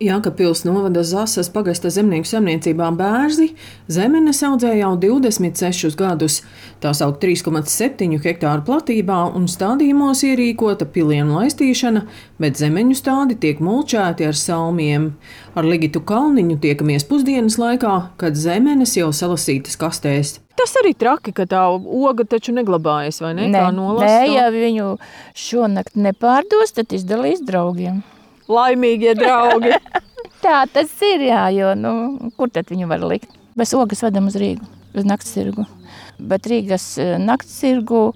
[0.00, 3.50] Jākapils novada Zasas pagasta zemnieku saimniecībā bērzi
[3.92, 6.38] zemenes audzē jau 26 gadus.
[6.80, 12.06] Tā saukt 3,7 hektāru platībā un stādījumos ierīkota pilienu laistīšana,
[12.40, 15.10] bet zemeņu stādi tiek mulčēti ar salmiem.
[15.52, 20.38] Ar Ligitu Kalniņu tiekamies pusdienas laikā, kad zemenes jau salasītas kastēs.
[20.56, 23.50] Tas arī traki, ka tā oga taču neglabājas, vai ne?
[23.52, 24.24] Nē, Kā nē, nolasta?
[24.32, 24.94] ja viņu
[25.36, 28.00] šonakt nepārdos, tad izdalīs draugiem.
[28.50, 29.74] Laimīgie draugi!
[30.44, 31.92] Tā tas ir, jā, jo nu,
[32.38, 33.32] kur tad viņu var likt?
[33.58, 34.64] Bez ogas vedam uz Rīgu,
[34.96, 35.66] uz nakts tirgu.
[36.16, 38.10] Bet Rīgas eh, nakts tirgu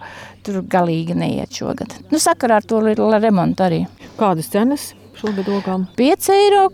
[0.45, 1.93] tur galīgi neiet šogad.
[2.13, 3.81] Nu, sakarā ar to lielu remontu arī.
[4.19, 5.89] Kādas cenas šogad ogām?
[5.99, 6.65] 5 eiro.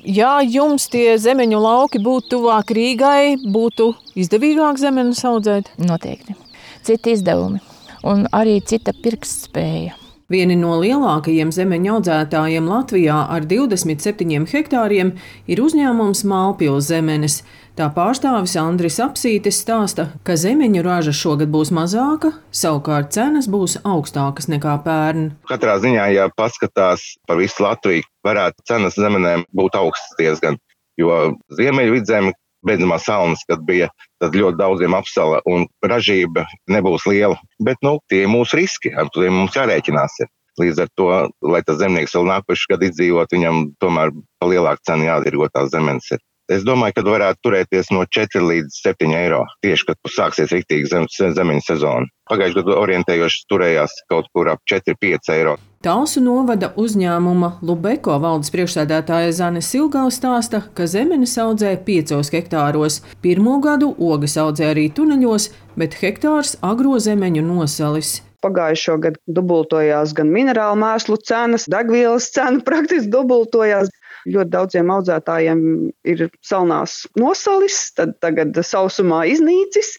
[0.00, 5.74] Ja jums tie zemeņu lauki būtu tuvāk Rīgai, būtu izdevīgāk zemenes audzēt?
[5.82, 6.38] Noteikti.
[6.86, 7.60] Citi izdevumi
[8.06, 9.96] un arī cita pirkstspēja.
[10.30, 15.16] Vieni no lielākajiem zemeņu audzētājiem Latvijā ar 27 hektāriem
[15.50, 17.40] ir uzņēmums Mālpils zemenes.
[17.74, 24.46] Tā pārstāvis Andris Apsītis stāsta, ka zemeņu raža šogad būs mazāka, savukārt cenas būs augstākas
[24.52, 25.32] nekā pērn.
[25.50, 30.60] Katrā ziņā, ja paskatās par visu Latviju, varētu cenas zemenēm būt augstas diezgan,
[31.00, 31.16] jo
[31.58, 33.90] ziemeļvidzeme beidzamā salnas, kad bija,
[34.22, 37.38] ļoti daudziem apsala un ražība nebūs liela.
[37.62, 40.20] Bet, nu, tie ir mūsu riski, ar kuriem mums jārēķinās.
[40.24, 40.32] Ir.
[40.60, 41.06] Līdz ar to,
[41.46, 44.10] lai tas zemnieks vēl nākošais gads izdzīvot, viņam tomēr
[44.42, 46.10] pa lielāku cenu jādirgo tās zemes.
[46.12, 46.20] Ir.
[46.50, 51.06] Es domāju, ka varētu turēties no 4 līdz 7 eiro tieši, kad sāksies rīktīgi zem,
[51.06, 52.10] zemeņu sezona.
[52.28, 55.54] Pagājušajā gadā orientējoši turējās kaut kur ap 4-5 eiro.
[55.80, 62.98] Talsu novada uzņēmuma Lubeko valdes priekšsēdētāja Zane Silgala stāsta, ka zemenes audzē 5 hektāros.
[63.24, 65.46] Pirmo gadu ogas audzē arī tuneļos,
[65.80, 68.10] bet hektārs agro zemeņu nosalis.
[68.44, 73.88] Pagājušo gadu dubultojās gan minerālu mēslu cenas, degvielas cena praktiski dubultojās.
[74.28, 75.66] Ļoti daudziem audzētājiem
[76.12, 79.94] ir salnās nosalis, tad tagad sausumā iznīcis.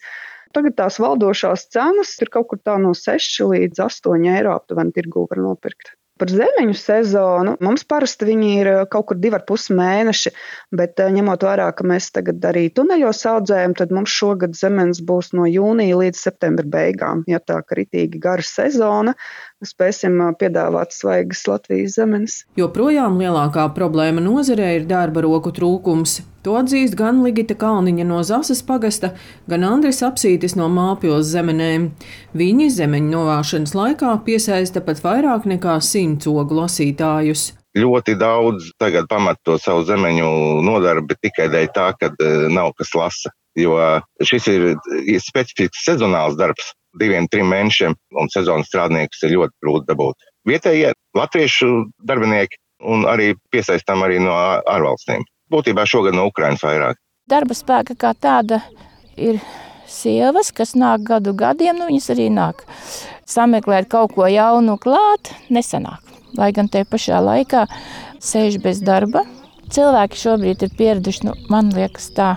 [0.55, 5.27] Tagad tās valdošās cenas ir kaut kur tā no 6 līdz 8 eiro aptuveni tirgū
[5.31, 5.95] var nopirkt.
[6.21, 10.30] Par zemeņu sezonu mums parasti viņi ir kaut kur divi ar pus mēneši,
[10.77, 15.48] bet ņemot vērā, ka mēs tagad arī tuneļos audzējam, tad mums šogad zemenes būs no
[15.49, 17.23] jūnija līdz septembra beigām.
[17.31, 19.15] Ja tā kritīgi gara sezona,
[19.66, 22.42] spēsim piedāvāt svaigas Latvijas zemenes.
[22.60, 26.20] Joprojām lielākā problēma nozarē ir darba roku trūkums.
[26.42, 29.11] To atzīst gan Ligita Kalniņa no Zasas pagasta,
[29.50, 31.92] gan Andris Apsītis no Māpils zemenēm.
[32.33, 37.52] Viņi zemeņu novāšanas laikā piesaista pat vairāk nekā simts ogu lasītājus.
[37.77, 40.32] Ļoti daudz tagad pamat to savu zemeņu
[40.66, 42.10] nodarbi tikai dēļ tā, ka
[42.52, 43.32] nav kas lasa.
[43.55, 43.77] Jo
[44.23, 44.66] šis ir,
[45.04, 50.27] ir specifisks sezonāls darbs, diviem, trim mēnešiem, un sezonas strādniekus ir ļoti grūti dabūt.
[50.49, 51.69] Vietējie latviešu
[52.07, 52.59] darbinieki
[52.91, 55.23] un arī piesaistām arī no ārvalstīm.
[55.52, 56.99] Būtībā šogad no Ukrainas vairāk.
[57.29, 58.61] Darba spēka kā tāda
[59.15, 59.39] ir
[59.91, 62.63] sievas, kas nāk gadu gadiem, nu viņas arī nāk.
[63.29, 66.02] Sameklēt kaut ko jaunu klāt, nesanāk.
[66.39, 67.65] Lai gan te pašā laikā
[68.23, 69.25] sēž bez darba.
[69.71, 72.33] Cilvēki šobrīd ir pieraduši, nu, man liekas, tā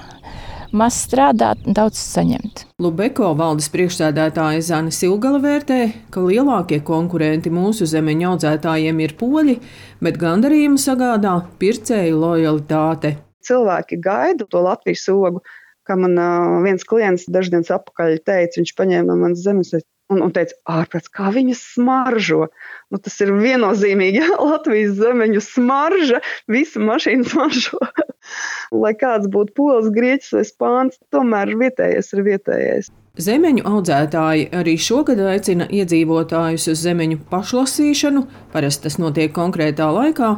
[0.74, 2.64] maz strādāt, daudz saņemt.
[2.82, 5.80] Lubeko valdes priekšsēdētāja Zana Silgala vērtē,
[6.14, 9.58] ka lielākie konkurenti mūsu zemeņu audzētājiem ir poļi,
[10.04, 13.16] bet gandarījumu sagādā pircēju lojalitāte.
[13.44, 15.44] Cilvēki gaida to Latvijas ogu,
[15.86, 16.18] kā man
[16.64, 19.74] viens klients daždienas atpakaļ teica, viņš paņēma no manas zemes
[20.12, 22.48] un, un teica, ārprāts, kā viņas smaržo.
[22.92, 26.20] Nu, tas ir viennozīmīgi, ja Latvijas zemeņu smarža,
[26.50, 27.80] visa mašīna smaržo.
[28.72, 32.92] Lai kāds būtu pols, grieķis vai spāns, tomēr vietējais ir vietējais.
[33.14, 40.32] Zemeņu audzētāji arī šogad aicina iedzīvotājus uz zemeņu pašlasīšanu, parasti tas notiek konkrētā laikā,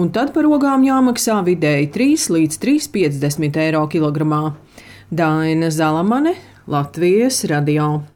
[0.00, 4.54] un tad par ogām jāmaksā vidēji 3 līdz 3,50 eiro kilogramā.
[5.12, 6.38] Daina Zalamane,
[6.72, 8.11] Latvijas radio.